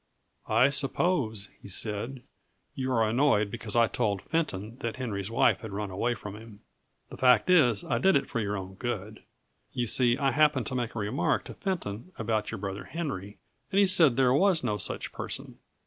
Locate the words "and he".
13.71-13.85